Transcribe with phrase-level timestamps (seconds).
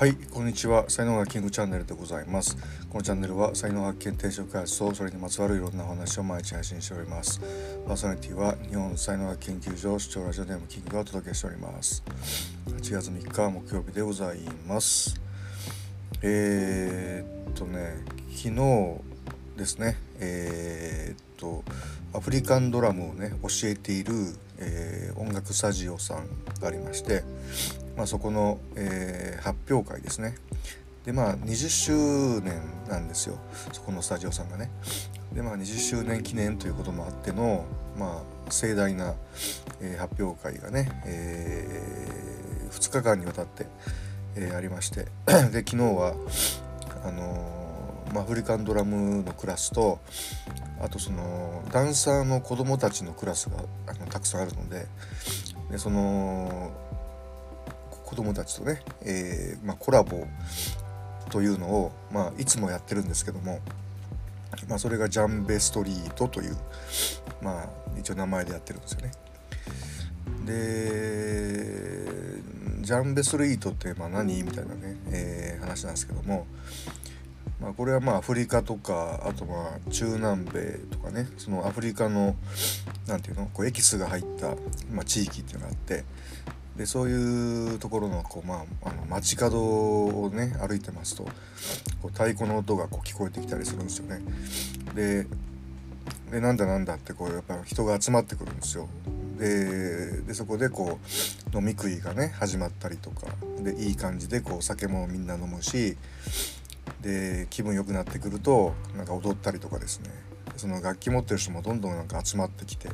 [0.00, 0.88] はいこんにちは。
[0.88, 2.56] 才能学キングチャンネルでございます。
[2.88, 7.38] このチャンネルは才能発見定食開発とそれにまつわるいろんなお話を毎日配信しております。
[7.86, 12.02] パーソナリティは日本才能学研究所視聴ラジオネームキングがお届けしております。
[12.66, 15.20] 8月3日木曜日でございます。
[16.22, 18.02] えー、っとね
[18.34, 19.00] 昨日
[19.58, 21.62] ですねえー、っと
[22.14, 24.14] アフリカンドラムをね教えている、
[24.56, 26.26] えー、音楽スタジオさん
[26.58, 27.22] がありまして
[28.00, 30.34] まあ、そこの、えー、発表会ですね。
[31.04, 31.92] でまあ20周
[32.40, 33.36] 年なんですよ。
[33.72, 34.70] そこのスタジオさんがね。
[35.34, 37.66] でまあ20周年記念ということもあっての
[37.98, 39.12] まあ盛大な、
[39.82, 43.66] えー、発表会がね、えー、2日間にわたって、
[44.34, 45.04] えー、ありまして。
[45.52, 46.14] で昨日は
[47.04, 50.00] あのー、ま、アフリカンドラムのクラスと
[50.80, 53.58] あとそのダンサーの子供たちのクラスが
[53.88, 54.86] あのたくさんあるので
[55.70, 56.72] でその
[58.10, 60.26] 子供たちとね、えー、まあ、コラボ
[61.30, 63.60] というのを、まあ、いつもやってるんですけども、
[64.68, 66.56] まあ、それがジャンベストリートという、
[67.40, 67.68] まあ、
[68.00, 69.12] 一応名前でやってるんですよね。
[70.44, 72.10] で
[72.82, 76.46] ジャンベストリートってまあ何みたいなね、えー、話なんですけども、
[77.60, 82.34] まあ、これはまあアフリカとかあとまあ中南米とかねそのアフリカの
[83.06, 84.56] 何ていうのこうエキスが入った、
[84.92, 86.04] まあ、地域っていうのがあって
[86.76, 89.60] でそういうところのこう、まあ、あの街角
[90.06, 91.30] をね歩いてますとこ
[92.04, 94.20] う太鼓の音がこう聞こえてきたりするんですよね。
[94.94, 95.26] で
[96.30, 98.88] でなんだなんだってこうやっぱ人が集まってくるんですよ。
[99.38, 100.98] でそこでこ
[101.52, 103.26] う飲み食いがね始まったりとか
[103.62, 105.96] でいい感じでこう酒もみんな飲むし
[107.00, 110.10] で気分良くなってくるとなんか踊ったりとかですね
[110.56, 112.88] その楽器持ってる人もどんどんなんか集まってきて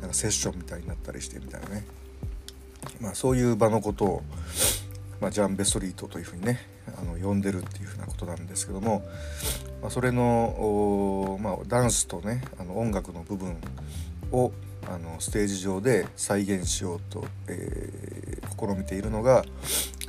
[0.00, 1.84] なんかセッションみたいになったりしてみたいなね
[3.00, 4.22] まあ、そういう場のことを、
[5.20, 6.60] まあ、ジャンベストリートというふうにね
[6.98, 9.04] あの呼んでるっていうふうなことなんですけども、
[9.82, 13.56] まあ、それの、まあ、ダンスとねあの音楽の部分
[14.32, 14.52] を
[14.88, 19.44] あのステージ上で再現しようと、えー、試みているのが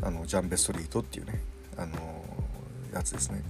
[0.04, 1.42] あのジャンベストリートっていうね
[1.78, 1.98] あの
[2.94, 3.42] やつですね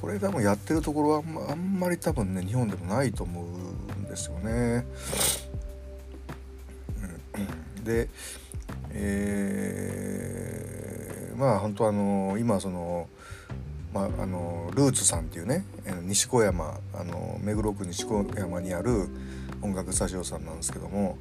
[0.00, 4.84] これ多分やってるところはあんまり多分ね日本でもないと思うんですよね。
[7.76, 8.08] うん、で
[8.94, 13.08] えー、まあ本当あの今その
[13.92, 15.64] まあ、あのルーツさんっていうね
[16.04, 19.08] 西小山あの目黒区西小山にある
[19.60, 21.18] 音楽スタジオさんなんですけども、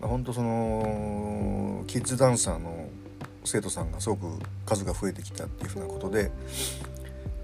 [0.00, 2.88] まあ、本当そのキッズダンサーの
[3.44, 6.30] 生徒さんがすごく数が増えてきたっていうふうなことで、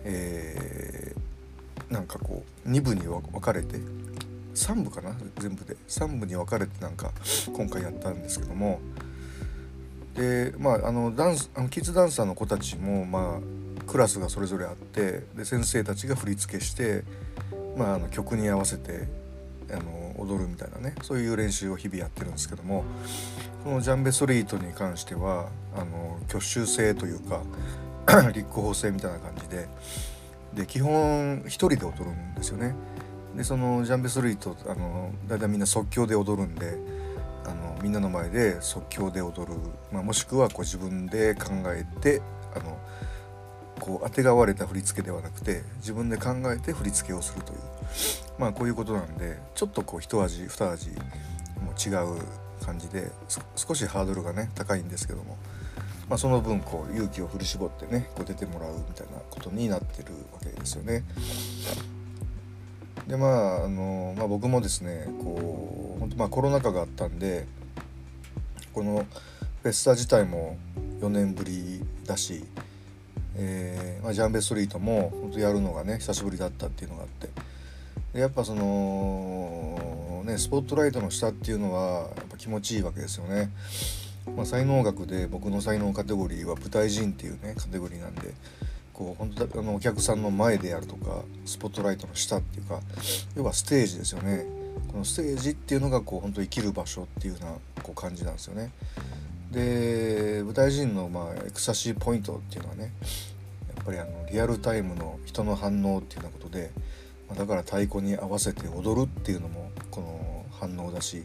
[0.05, 3.77] えー、なんかこう2部に分かれて
[4.55, 7.11] 3部かな全部で3部に分かれてなんか
[7.55, 8.81] 今回やったんですけども。
[10.15, 17.03] でまああのダンスあのキッズダンサーの子たちもまあクラスがそれぞれあってで先生たちが振り付けして、
[17.77, 19.09] まあ、あの曲に合わせて
[19.73, 22.85] あの踊るみたいなねそういう練習を日々やってるんですけども
[23.65, 27.43] このジャンベストリートに関してはあの挙手制というか
[28.33, 29.69] 立候補制みたいな感じで
[30.55, 32.75] で基本一人で踊るんですよね。
[33.37, 36.77] でそのジャンベストリートあのだいたいみんな即興で踊るんで。
[37.47, 39.59] あのみんなの前で即興で踊る、
[39.93, 42.23] まあ、もしくはこう自分で考えて
[42.55, 42.79] あの
[43.79, 47.59] こうあてがわれた振り付けではなくて自分で考えて振り付けをするという
[48.39, 52.23] まあこういうことなんでちょっとこう一味二味も違う
[52.65, 53.11] 感じで
[53.57, 55.37] 少しハードルがね高いんですけども、
[56.09, 61.03] まあ、その分こう勇気を振り絞ってねこう出てもらうみたいなことになってるわけですよね。
[63.11, 67.45] でまああの、まあ、僕もですねこう本当まあコロナ禍があったんで
[68.73, 69.05] この
[69.65, 70.57] フェスタ自体も
[71.01, 72.45] 4年ぶりだし、
[73.35, 77.29] えーまあ、ジャンベストリートも本当やるのがね久しぶりだったっていうのがあって
[78.15, 83.51] でやっぱそのねスポットライトの下っていうのはやっぱ気持ちいいわけですよね。
[84.37, 88.33] まあ、才能学で僕の才能カテゴリーは舞台人っていうねカテゴリーなんで
[89.01, 92.81] こう本当あのお客さんの前であるとかスポットライトの下っていうか
[93.35, 94.45] 要はステージですよね。
[94.93, 97.53] このステージっていうのがこう本当生きる場所っていうような
[97.83, 98.71] こう感じなんですよね。
[99.53, 102.93] で舞台人のまあエクサシーポイントっていうのはね
[103.75, 106.71] やっぱりあのリアルタイムの人の反応っていうようなことで
[107.31, 111.23] まだから太鼓に合わせて踊るっていうのもこの反応だし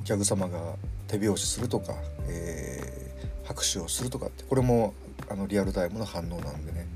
[0.00, 0.74] お客様が
[1.06, 1.94] 手拍子するとか、
[2.26, 4.92] えー、拍手をするとかってこれも
[5.30, 6.88] あのリアルタイムの反応なんでね。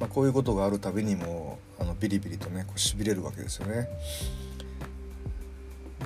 [0.00, 3.88] まあ、こういうことがあるたびにもあのビリビリとねこうしびれるわけですよね。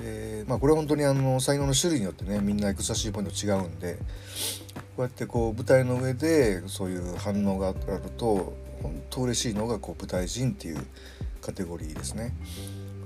[0.01, 4.01] でまあこれは本当にあの才能の種類によってねみんなエクサシーポイント違うんでこ
[4.99, 7.77] うやってこう舞台の上でそういう反応がある
[8.17, 10.85] と本当嬉しいのがこう舞台人っていう
[11.41, 12.33] カテゴリーですね。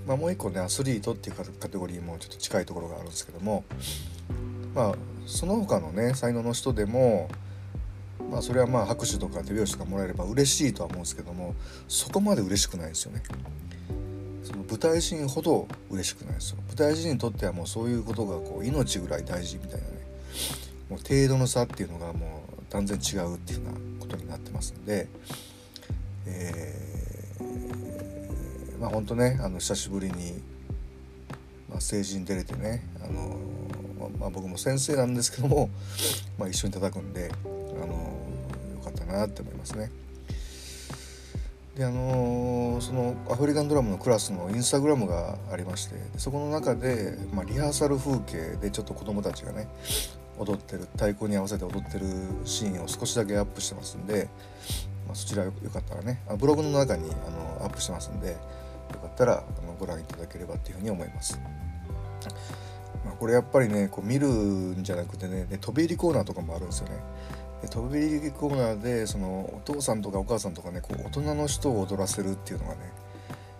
[0.07, 3.63] まあ、もう一個ねアスリートっていうカテゴリーもちょっと近いところがあるんですけども
[4.75, 4.95] まあ
[5.25, 7.29] その他のね才能の人でも
[8.31, 11.55] まあそれはまあ拍手とか手拍子とかもらえれば嬉しいとは思うんですけども
[11.87, 13.23] そこまで嬉しくないんですよね。
[14.43, 16.57] その舞台人ほど嬉しくないですよ。
[16.67, 19.93] 舞台人にとってはもうそういうことがこう命ぐらい大事みたいなね
[20.89, 25.07] もう程度の差っていうのがもう断然違うっていうようなことになってますんで、
[26.25, 30.41] えー、まあ本当ねあの久しぶりに、
[31.69, 33.37] まあ、成人出れてねあの、
[34.09, 35.69] まあ、僕も先生なんですけども、
[36.37, 37.47] まあ、一緒に叩くんであ
[37.85, 39.89] のよかったなって思いますね。
[41.75, 49.67] であのー、そのアフリカンドラムのクラスのインスタグラムがありましてそこの中で、まあ、リハーサル風景でちょっと子供たちがね
[50.37, 52.05] 踊ってる太鼓に合わせて踊ってる
[52.45, 54.29] シーンを少しだけアップしてますんで、
[55.07, 58.35] まあ、そちらよかったらねあブログの中にあのアップしてますんでよ
[59.01, 61.39] かったらあのご覧いただければっていうふうに思います。
[63.05, 66.95] まあ、これやっぱりねこう見るんじゃなくてねで飛び入りコーナーとかもあるんですよね。
[67.61, 72.91] で飛び入りコーナーでそのお父さんとかお母さんとかねこう大人の人を踊らせるっていうのがね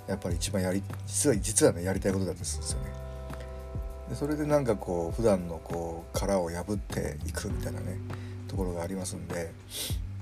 [0.07, 2.92] やっぱり一番やり実は実はねやりたいことだったんですよね。
[4.10, 7.98] でそれでなんかこう普段のこう殻を破っていくみたいなね
[8.48, 9.51] ところがありますんで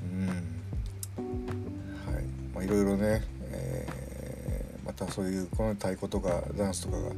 [0.03, 2.23] うんはい
[2.53, 7.09] まあいろいろね、えー、またそういうこの太鼓とかダンスとかが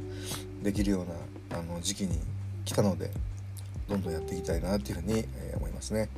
[0.62, 1.12] できるような
[1.54, 2.18] あの時期に
[2.64, 3.10] 来たので
[3.88, 6.08] どんどんやっていきたいなっていうふうに、えー、思いますね。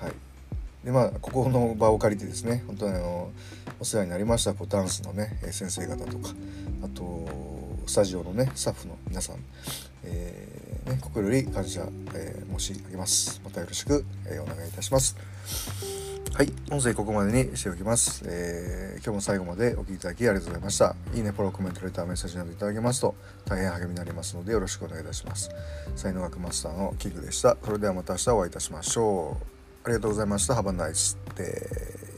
[0.00, 0.12] はい。
[0.84, 3.30] でまあここの場を借りてですね本当にあの
[3.78, 6.30] お世話になりましたこうダンスのね先生方とか
[6.82, 7.28] あと
[7.86, 9.36] スタジオのねスタッフの皆さん、
[10.04, 13.40] えーね、心より感謝、えー、申し上げます。
[13.44, 16.09] またよろしく、えー、お願いいたします。
[16.32, 20.96] はい音声ここまでにしておきます、えー、今日も最後までお聴きいただきありがとうございました。
[21.14, 23.14] いいねフォローコメントレターメッセージなどいただけますと
[23.44, 25.50] 大変励みになりますのでよろしくお願いいたします。
[25.96, 29.44] 才能学マスターのキングでしたそれではまた明日お会いいたしましょう。
[29.84, 30.54] ありがとうございました。
[30.54, 32.10] Have a nice day.